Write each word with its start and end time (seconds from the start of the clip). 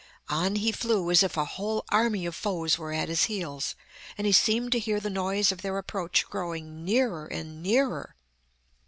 On 0.29 0.55
he 0.55 0.71
flew 0.71 1.11
as 1.11 1.21
if 1.21 1.37
a 1.37 1.45
whole 1.45 1.85
army 1.89 2.25
of 2.25 2.33
foes 2.35 2.75
were 2.75 2.91
at 2.91 3.07
his 3.07 3.25
heels, 3.25 3.75
and 4.17 4.25
he 4.25 4.33
seemed 4.33 4.71
to 4.71 4.79
hear 4.79 4.99
the 4.99 5.11
noise 5.11 5.51
of 5.51 5.61
their 5.61 5.77
approach 5.77 6.25
growing 6.27 6.83
nearer 6.83 7.27
and 7.27 7.61
nearer. 7.61 8.15